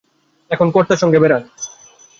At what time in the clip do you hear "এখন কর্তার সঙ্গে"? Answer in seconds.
0.51-1.19